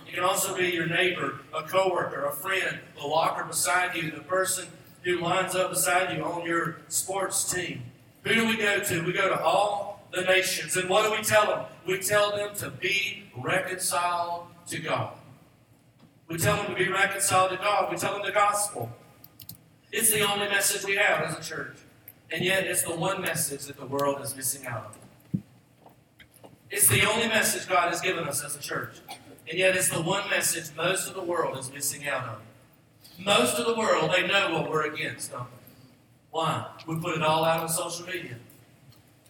[0.07, 4.21] It can also be your neighbor, a coworker, a friend, the walker beside you, the
[4.21, 4.69] person
[5.03, 7.83] who lines up beside you on your sports team.
[8.23, 9.05] Who do we go to?
[9.05, 10.77] We go to all the nations.
[10.77, 11.65] And what do we tell them?
[11.87, 15.15] We tell them to be reconciled to God.
[16.29, 17.91] We tell them to be reconciled to God.
[17.91, 18.91] We tell them the gospel.
[19.91, 21.77] It's the only message we have as a church.
[22.31, 24.95] And yet, it's the one message that the world is missing out
[25.35, 25.43] on.
[26.71, 29.01] It's the only message God has given us as a church.
[29.49, 32.39] And yet, it's the one message most of the world is missing out on.
[33.19, 35.85] Most of the world, they know what we're against, don't they?
[36.31, 36.67] Why?
[36.87, 38.37] We put it all out on social media.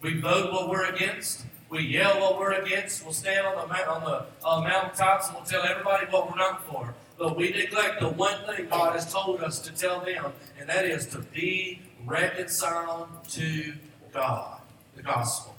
[0.01, 1.45] We vote what we're against.
[1.73, 3.03] We yell what we're against.
[3.03, 6.63] We'll stand on the, on the uh, mountaintops and we'll tell everybody what we're not
[6.67, 6.93] for.
[7.17, 10.85] But we neglect the one thing God has told us to tell them, and that
[10.85, 13.73] is to be reconciled to
[14.13, 14.61] God.
[14.95, 15.55] The gospel.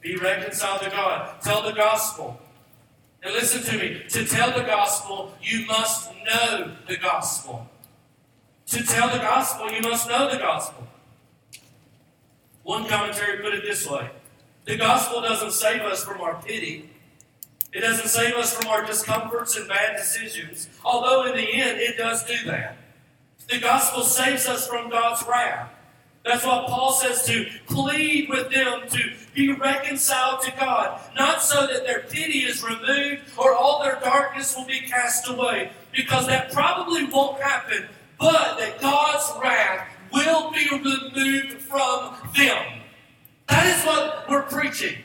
[0.00, 1.40] Be reconciled to God.
[1.42, 2.40] Tell the gospel.
[3.22, 4.02] And listen to me.
[4.08, 7.68] To tell the gospel, you must know the gospel.
[8.66, 10.88] To tell the gospel, you must know the gospel.
[12.64, 14.10] One commentary put it this way
[14.68, 16.90] the gospel doesn't save us from our pity.
[17.72, 21.96] It doesn't save us from our discomforts and bad decisions, although in the end it
[21.96, 22.76] does do that.
[23.48, 25.70] The gospel saves us from God's wrath.
[26.22, 31.66] That's what Paul says to plead with them to be reconciled to God, not so
[31.66, 36.52] that their pity is removed or all their darkness will be cast away, because that
[36.52, 37.88] probably won't happen,
[38.20, 42.77] but that God's wrath will be removed from them.
[43.48, 44.98] That is what we're preaching.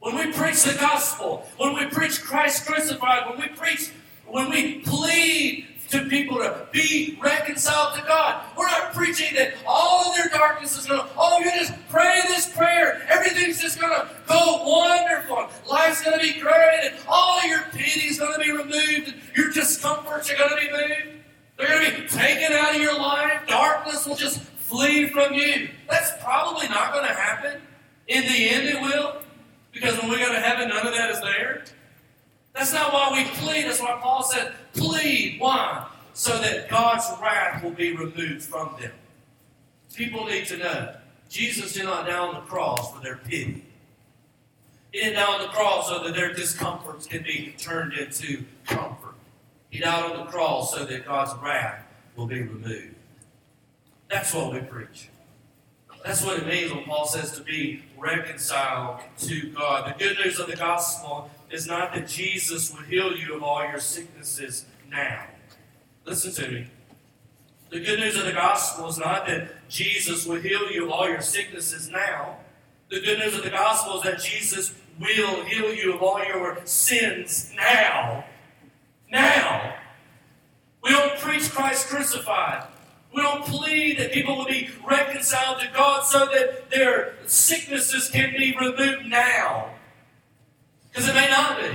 [0.00, 3.90] When we preach the gospel, when we preach Christ crucified, when we preach,
[4.26, 10.10] when we plead to people to be reconciled to God, we're not preaching that all
[10.10, 13.06] of their darkness is going to, oh, you just pray this prayer.
[13.08, 15.48] Everything's just going to go wonderful.
[15.70, 19.14] Life's going to be great, and all your pity is going to be removed, and
[19.36, 21.18] your discomforts are going to be moved.
[21.56, 23.46] They're going to be taken out of your life.
[23.46, 25.68] Darkness will just flee from you.
[25.88, 27.60] That's probably not going to happen.
[28.08, 29.16] In the end, it will.
[29.72, 31.64] Because when we go to heaven, none of that is there.
[32.54, 33.66] That's not why we plead.
[33.66, 35.40] That's why Paul said, plead.
[35.40, 35.86] Why?
[36.12, 38.92] So that God's wrath will be removed from them.
[39.94, 40.94] People need to know
[41.28, 43.64] Jesus did not die on the cross for their pity.
[44.92, 49.14] He didn't die on the cross so that their discomforts can be turned into comfort.
[49.70, 52.93] He died on the cross so that God's wrath will be removed.
[54.14, 55.08] That's what we preach.
[56.04, 59.92] That's what it means when Paul says to be reconciled to God.
[59.92, 63.64] The good news of the gospel is not that Jesus would heal you of all
[63.64, 65.24] your sicknesses now.
[66.04, 66.68] Listen to me.
[67.70, 71.08] The good news of the gospel is not that Jesus would heal you of all
[71.08, 72.36] your sicknesses now.
[72.90, 76.60] The good news of the gospel is that Jesus will heal you of all your
[76.66, 78.26] sins now.
[79.10, 79.74] Now.
[80.84, 82.68] We don't preach Christ crucified.
[83.14, 88.32] We don't plead that people will be reconciled to God so that their sicknesses can
[88.36, 89.70] be removed now.
[90.90, 91.68] Because it may not be.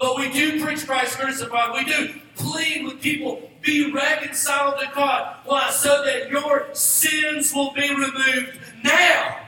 [0.00, 1.72] But we do preach Christ crucified.
[1.74, 5.36] We do plead with people, be reconciled to God.
[5.44, 5.70] Why?
[5.70, 9.38] So that your sins will be removed now.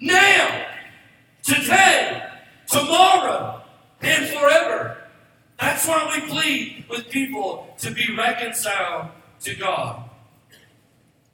[0.00, 0.66] Now.
[1.42, 2.30] Today.
[2.66, 3.62] Tomorrow.
[4.00, 4.96] And forever.
[5.60, 9.08] That's why we plead with people to be reconciled
[9.40, 10.05] to God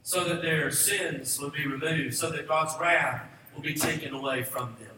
[0.03, 4.43] so that their sins will be removed, so that God's wrath will be taken away
[4.43, 4.89] from them.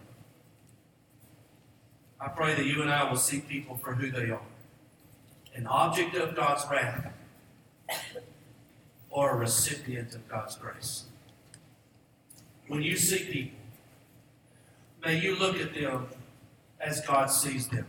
[2.20, 4.40] I pray that you and I will see people for who they are
[5.56, 7.12] an object of God's wrath
[9.08, 11.04] or a recipient of God's grace.
[12.66, 13.58] When you see people,
[15.04, 16.08] may you look at them
[16.80, 17.86] as God sees them.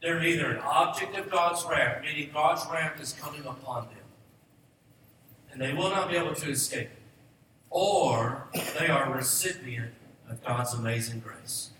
[0.00, 4.03] They're either an object of God's wrath, meaning God's wrath is coming upon them
[5.54, 6.88] and they will not be able to escape.
[6.88, 6.98] it.
[7.70, 9.94] Or they are a recipient
[10.28, 11.70] of God's amazing grace.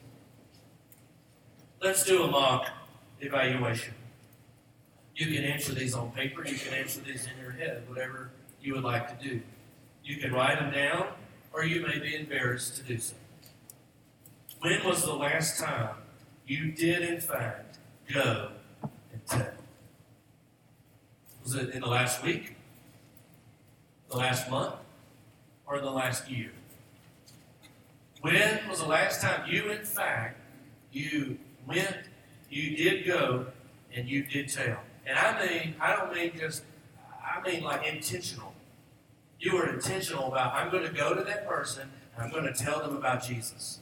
[1.82, 2.68] Let's do a mock
[3.20, 3.94] evaluation.
[5.16, 8.74] You can answer these on paper, you can answer these in your head, whatever you
[8.74, 9.40] would like to do.
[10.04, 11.08] You can write them down,
[11.52, 13.14] or you may be embarrassed to do so.
[14.60, 15.96] When was the last time
[16.46, 17.78] you did, in fact,
[18.12, 18.50] go
[19.12, 19.52] and tell?
[21.42, 22.56] Was it in the last week?
[24.14, 24.74] The last month
[25.66, 26.52] or the last year?
[28.20, 30.38] When was the last time you, in fact,
[30.92, 31.96] you went,
[32.48, 33.46] you did go,
[33.92, 34.78] and you did tell?
[35.04, 36.62] And I mean, I don't mean just,
[37.24, 38.54] I mean like intentional.
[39.40, 42.54] You were intentional about, I'm going to go to that person and I'm going to
[42.54, 43.80] tell them about Jesus.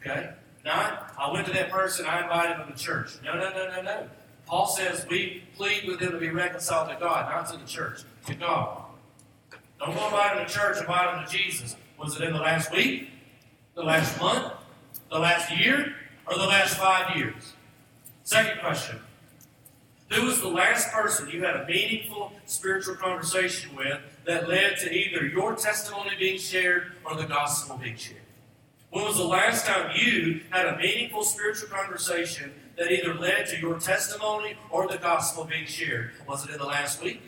[0.00, 0.30] Okay?
[0.64, 3.12] Not, I went to that person, I invited them to church.
[3.24, 4.08] No, no, no, no, no.
[4.46, 8.00] Paul says we plead with them to be reconciled to God, not to the church,
[8.26, 8.81] to God.
[9.84, 11.74] Don't go invite them to church, invite them to Jesus.
[11.98, 13.10] Was it in the last week?
[13.74, 14.52] The last month?
[15.10, 15.96] The last year?
[16.28, 17.54] Or the last five years?
[18.22, 19.00] Second question.
[20.12, 24.92] Who was the last person you had a meaningful spiritual conversation with that led to
[24.92, 28.20] either your testimony being shared or the gospel being shared?
[28.90, 33.58] When was the last time you had a meaningful spiritual conversation that either led to
[33.58, 36.12] your testimony or the gospel being shared?
[36.28, 37.22] Was it in the last week?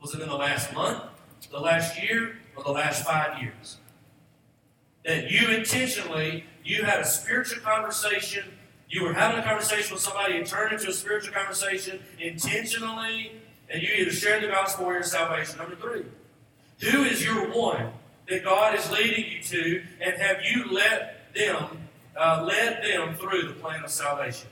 [0.00, 1.02] Was it in the last month?
[1.50, 3.78] The last year or the last five years.
[5.04, 8.44] That you intentionally, you had a spiritual conversation,
[8.88, 13.32] you were having a conversation with somebody and turned into a spiritual conversation intentionally,
[13.68, 15.58] and you either shared the gospel or your salvation.
[15.58, 16.04] Number three,
[16.90, 17.90] who is your one
[18.28, 23.48] that God is leading you to, and have you let them, uh, led them through
[23.48, 24.48] the plan of salvation?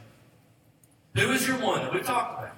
[1.17, 2.57] Who is your one that we talked about?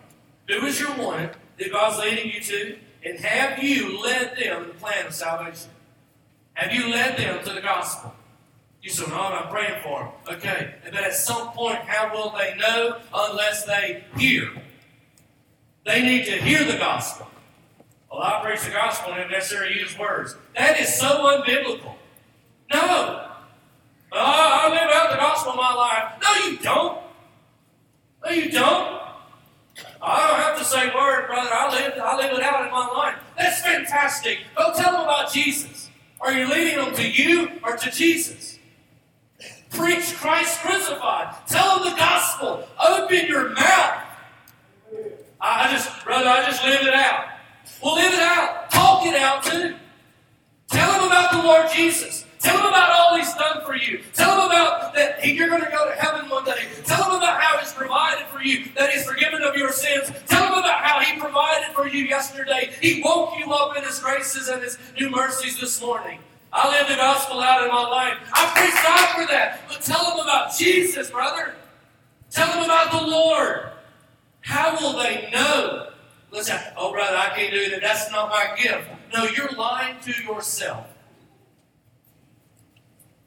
[0.48, 2.78] Who is your one that God's leading you to?
[3.06, 5.70] And have you led them to the plan of salvation?
[6.54, 8.12] Have you led them to the gospel?
[8.82, 10.36] You say, no, I'm praying for them.
[10.36, 10.74] Okay.
[10.84, 14.50] But at some point, how will they know unless they hear?
[15.84, 17.28] They need to hear the gospel.
[18.10, 20.34] Well, I preach the gospel and necessarily use words.
[20.56, 21.94] That is so unbiblical.
[22.72, 23.28] No.
[24.10, 26.12] Oh, I live out the gospel in my life.
[26.20, 27.02] No, you don't.
[28.24, 29.00] No, you don't.
[30.02, 31.50] I don't have to say word, brother.
[31.52, 33.14] I live, I live it out in my life.
[33.36, 34.40] That's fantastic.
[34.56, 35.88] Go tell them about Jesus.
[36.20, 38.58] Are you leading them to you or to Jesus?
[39.70, 41.34] Preach Christ crucified.
[41.46, 42.68] Tell them the gospel.
[42.88, 44.02] Open your mouth.
[45.40, 47.26] I just, brother, I just live it out.
[47.82, 48.70] Well, live it out.
[48.70, 49.76] Talk it out too.
[50.68, 52.25] Tell them about the Lord Jesus.
[52.46, 54.00] Tell them about all He's done for you.
[54.12, 56.68] Tell them about that you're going to go to heaven one day.
[56.84, 60.12] Tell them about how He's provided for you, that He's forgiven of your sins.
[60.28, 62.70] Tell them about how He provided for you yesterday.
[62.80, 66.20] He woke you up in His graces and His new mercies this morning.
[66.52, 68.16] I live the gospel out in my life.
[68.32, 69.62] I praise God for that.
[69.66, 71.56] But tell them about Jesus, brother.
[72.30, 73.70] Tell them about the Lord.
[74.42, 75.88] How will they know?
[76.30, 77.80] Listen, oh, brother, I can't do that.
[77.82, 78.88] That's not my gift.
[79.12, 80.86] No, you're lying to yourself.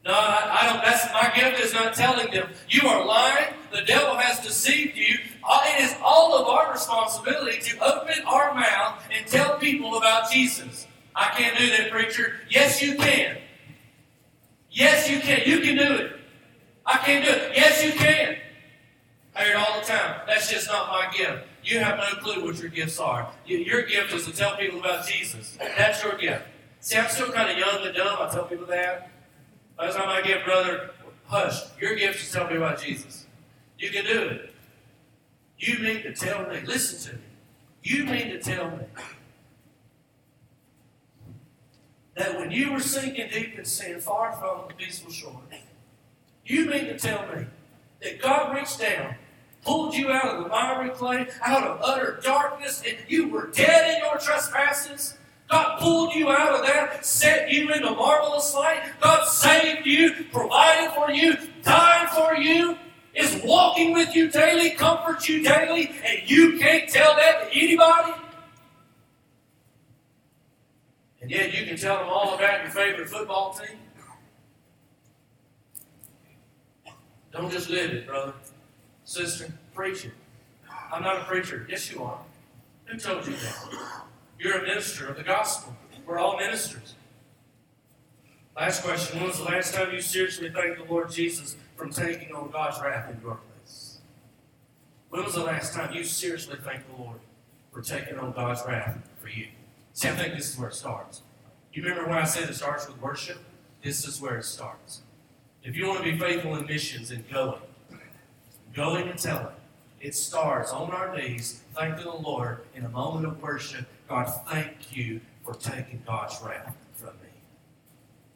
[0.04, 0.82] No, I, don't.
[0.82, 3.52] That's my gift is not telling them you are lying.
[3.70, 5.18] The devil has deceived you.
[5.46, 10.30] Uh, it is all of our responsibility to open our mouth and tell people about
[10.30, 10.86] Jesus.
[11.14, 12.36] I can't do that, preacher.
[12.48, 13.36] Yes, you can.
[14.70, 15.42] Yes, you can.
[15.44, 16.12] You can do it.
[16.86, 17.52] I can't do it.
[17.54, 18.36] Yes, you can.
[19.36, 20.20] I hear it all the time.
[20.26, 21.44] That's just not my gift.
[21.62, 23.30] You have no clue what your gifts are.
[23.46, 25.58] Your gift is to tell people about Jesus.
[25.58, 26.42] That's your gift.
[26.80, 28.16] See, I'm still kind of young and dumb.
[28.18, 29.10] I tell people that.
[29.80, 30.90] The time I get brother,
[31.24, 33.26] hush, your gift is tell me about Jesus.
[33.78, 34.54] You can do it.
[35.58, 37.22] You mean to tell me, listen to me.
[37.82, 38.84] You mean to tell me
[42.14, 45.40] that when you were sinking deep in sin, far from the peaceful shore,
[46.44, 47.46] you mean to tell me
[48.02, 49.14] that God reached down,
[49.64, 53.96] pulled you out of the miry clay, out of utter darkness, and you were dead
[53.96, 55.16] in your trespasses?
[55.50, 58.82] God pulled you out of that, set you into marvelous light.
[59.00, 62.78] God saved you, provided for you, died for you,
[63.14, 68.12] is walking with you daily, comforts you daily, and you can't tell that to anybody?
[71.20, 73.76] And yet you can tell them all about your favorite football team?
[77.32, 78.34] Don't just live it, brother.
[79.04, 80.12] Sister, preach it.
[80.92, 81.66] I'm not a preacher.
[81.68, 82.20] Yes, you are.
[82.86, 84.04] Who told you that?
[84.40, 85.76] You're a minister of the gospel.
[86.06, 86.94] We're all ministers.
[88.56, 89.18] Last question.
[89.18, 92.80] When was the last time you seriously thanked the Lord Jesus from taking on God's
[92.80, 93.98] wrath in your place?
[95.10, 97.20] When was the last time you seriously thanked the Lord
[97.70, 99.48] for taking on God's wrath for you?
[99.92, 101.20] See, I think this is where it starts.
[101.74, 103.38] You remember when I said it starts with worship?
[103.84, 105.02] This is where it starts.
[105.62, 107.60] If you want to be faithful in missions and going,
[108.74, 109.54] going and telling,
[110.00, 113.86] it starts on our knees, thanking the Lord in a moment of worship.
[114.10, 117.30] God, thank you for taking God's wrath from me.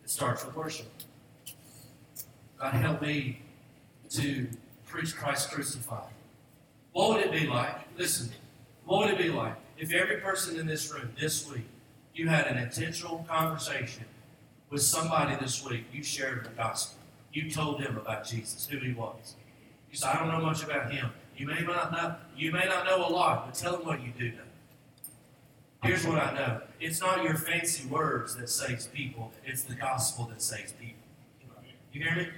[0.05, 0.87] It starts with worship.
[2.61, 3.43] God, help me
[4.11, 4.47] to
[4.87, 6.13] preach Christ crucified.
[6.93, 7.75] What would it be like?
[7.99, 8.31] Listen,
[8.85, 11.67] what would it be like if every person in this room this week
[12.15, 14.05] you had an intentional conversation
[14.71, 17.01] with somebody this week, you shared the gospel,
[17.33, 19.35] you told them about Jesus, who he was.
[19.91, 21.11] You said, I don't know much about him.
[21.37, 24.13] You may not know, you may not know a lot, but tell them what you
[24.17, 24.44] do know.
[25.85, 26.63] Here's what I know.
[26.81, 31.03] It's not your fancy words that saves people, it's the gospel that saves people.
[31.93, 32.29] You hear me?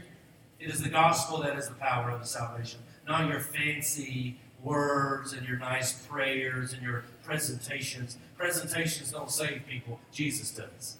[0.58, 5.32] It is the gospel that is the power of the salvation, not your fancy words
[5.32, 8.18] and your nice prayers and your presentations.
[8.36, 10.96] Presentations don't save people, Jesus does.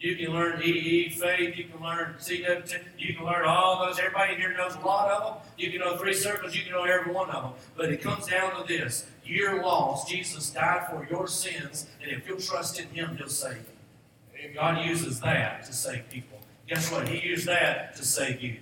[0.00, 3.98] You can learn EE, faith, you can learn CWT, you can learn all those.
[3.98, 5.52] Everybody here knows a lot of them.
[5.56, 7.52] You can know three circles, you can know every one of them.
[7.76, 10.08] But it comes down to this you're lost.
[10.08, 14.54] Jesus died for your sins, and if you'll trust in Him, He'll save you.
[14.54, 16.38] God uses that to save people.
[16.68, 17.08] Guess what?
[17.08, 18.56] He used that to save you.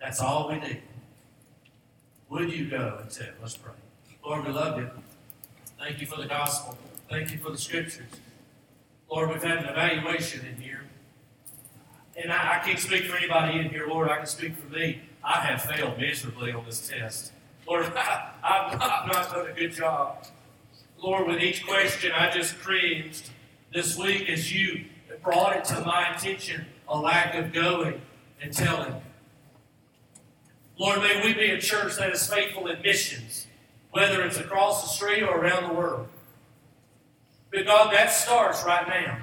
[0.00, 0.82] That's all we need.
[2.28, 3.28] Would you go and tell?
[3.40, 3.72] Let's pray.
[4.24, 4.90] Lord, we love you.
[5.78, 6.76] Thank you for the gospel.
[7.10, 8.06] Thank you for the scriptures.
[9.10, 10.82] Lord, we've had an evaluation in here.
[12.16, 14.08] And I, I can't speak for anybody in here, Lord.
[14.08, 15.00] I can speak for me.
[15.22, 17.32] I have failed miserably on this test.
[17.66, 20.26] Lord, I've not, not done a good job.
[20.98, 23.30] Lord, with each question, I just cringed
[23.72, 24.84] this week as you
[25.22, 28.00] brought it to my attention a lack of going
[28.42, 28.94] and telling.
[30.78, 33.46] Lord, may we be a church that is faithful in missions,
[33.90, 36.08] whether it's across the street or around the world.
[37.50, 39.18] But God, that starts right now.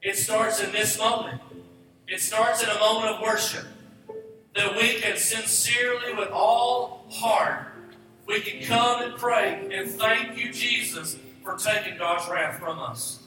[0.00, 1.42] It starts in this moment.
[2.06, 3.66] It starts in a moment of worship
[4.58, 7.68] that we can sincerely, with all heart,
[8.26, 13.20] we can come and pray and thank you, Jesus, for taking God's wrath from us.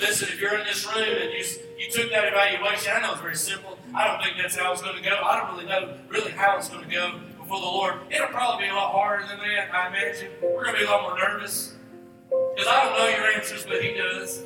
[0.00, 1.44] Listen, if you're in this room and you,
[1.78, 3.78] you took that evaluation, I know it's very simple.
[3.94, 5.16] I don't think that's how it's going to go.
[5.16, 7.94] I don't really know really how it's going to go before the Lord.
[8.10, 10.32] It'll probably be a lot harder than that, I imagine.
[10.42, 11.76] We're going to be a lot more nervous.
[12.28, 14.42] Because I don't know your answers, but He does.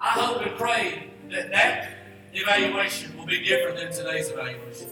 [0.00, 1.93] I hope and pray that that
[2.34, 4.88] evaluation will be different than today's evaluation.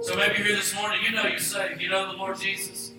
[0.00, 2.92] So maybe you're here this morning, you know you're saved, you know the Lord Jesus.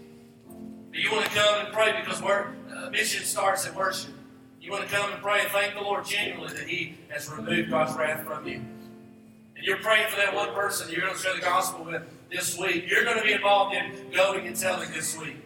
[0.91, 4.13] But you want to come and pray because we're, uh, mission starts at worship.
[4.61, 7.70] You want to come and pray and thank the Lord genuinely that He has removed
[7.70, 8.55] God's wrath from you.
[8.55, 12.57] And you're praying for that one person you're going to share the gospel with this
[12.57, 12.89] week.
[12.89, 15.38] You're going to be involved in going and telling this week.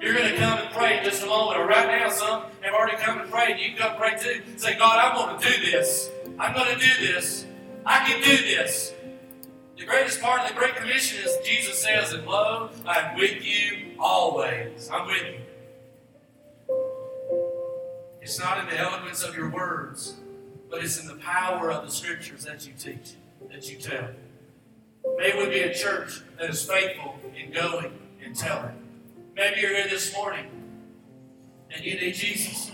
[0.00, 1.58] You're going to come and pray in just a moment.
[1.58, 3.58] Or right now, some have already come and prayed.
[3.58, 4.42] You can come pray too.
[4.56, 6.10] Say, God, I'm going to do this.
[6.38, 7.46] I'm going to do this.
[7.84, 8.94] I can do this.
[9.76, 13.92] The greatest part of the Great Commission is Jesus says, and lo, I'm with you
[13.98, 14.88] always.
[14.92, 15.40] I'm with you.
[18.20, 20.16] It's not in the eloquence of your words,
[20.70, 23.14] but it's in the power of the scriptures that you teach,
[23.50, 24.08] that you tell.
[25.16, 27.92] May we be a church that is faithful in going
[28.22, 28.87] and telling.
[29.38, 30.46] Maybe you're here this morning
[31.70, 32.72] and you need Jesus.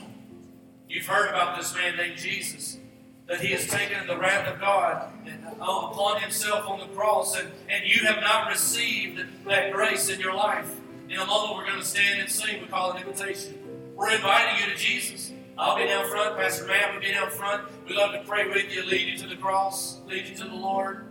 [0.88, 2.78] You've heard about this man named Jesus,
[3.26, 5.12] that he has taken the wrath of God
[5.60, 10.18] oh, upon himself on the cross, and, and you have not received that grace in
[10.18, 10.74] your life.
[11.10, 12.62] In a moment, we're going to stand and sing.
[12.62, 13.58] We call it invitation.
[13.94, 15.32] We're inviting you to Jesus.
[15.58, 16.38] I'll be down front.
[16.38, 17.68] Pastor Matt will be down front.
[17.86, 20.56] We'd love to pray with you, lead you to the cross, lead you to the
[20.56, 21.08] Lord.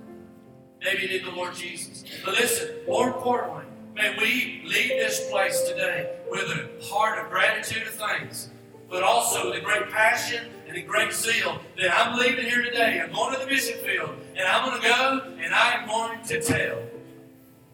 [0.83, 2.03] Maybe you need the Lord Jesus.
[2.25, 3.65] But listen, more importantly,
[3.95, 8.49] may we leave this place today with a heart of gratitude of thanks,
[8.89, 13.01] but also with a great passion and a great zeal that I'm leaving here today.
[13.01, 16.23] I'm going to the mission field, and I'm going to go, and I am going
[16.25, 16.79] to tell.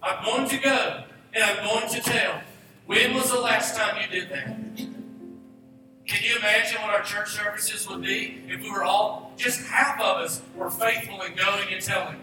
[0.03, 1.03] I'm going to go,
[1.34, 2.41] and I'm going to tell.
[2.86, 4.47] When was the last time you did that?
[6.07, 10.01] Can you imagine what our church services would be if we were all, just half
[10.01, 12.20] of us, were faithful in going and telling?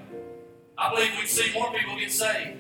[0.77, 2.59] I believe we'd see more people get saved.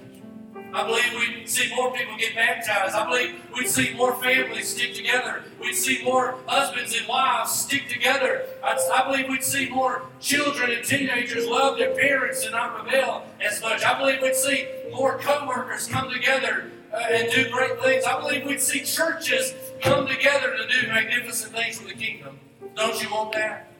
[0.73, 2.95] I believe we'd see more people get baptized.
[2.95, 5.45] I believe we'd see more families stick together.
[5.61, 8.45] We'd see more husbands and wives stick together.
[8.62, 13.25] I, I believe we'd see more children and teenagers love their parents and not rebel
[13.41, 13.85] as much.
[13.85, 18.05] I believe we'd see more co-workers come together uh, and do great things.
[18.05, 22.39] I believe we'd see churches come together to do magnificent things for the kingdom.
[22.75, 23.71] Don't you want that?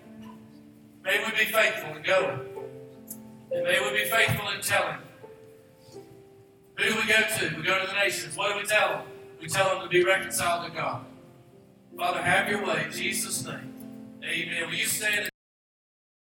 [1.05, 2.41] May we be faithful in going.
[3.53, 4.97] And may we be faithful in telling.
[6.79, 7.57] Who do we go to?
[7.57, 8.37] We go to the nations.
[8.37, 9.03] What do we tell them?
[9.41, 11.05] We tell them to be reconciled to God.
[11.97, 12.85] Father, have your way.
[12.85, 13.75] In Jesus' name.
[14.23, 14.67] Amen.
[14.67, 15.31] Will you stand?